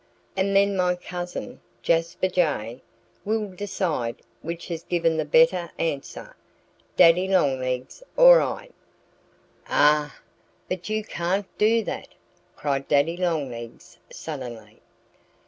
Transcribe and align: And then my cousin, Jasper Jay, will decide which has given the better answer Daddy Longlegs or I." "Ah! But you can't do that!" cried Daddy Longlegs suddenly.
And 0.35 0.55
then 0.55 0.75
my 0.75 0.95
cousin, 0.95 1.61
Jasper 1.83 2.27
Jay, 2.27 2.81
will 3.23 3.49
decide 3.51 4.23
which 4.41 4.67
has 4.69 4.81
given 4.81 5.15
the 5.15 5.25
better 5.25 5.69
answer 5.77 6.35
Daddy 6.95 7.27
Longlegs 7.27 8.01
or 8.17 8.41
I." 8.41 8.71
"Ah! 9.69 10.17
But 10.67 10.89
you 10.89 11.03
can't 11.03 11.45
do 11.59 11.83
that!" 11.83 12.07
cried 12.55 12.87
Daddy 12.87 13.15
Longlegs 13.15 13.99
suddenly. 14.11 14.81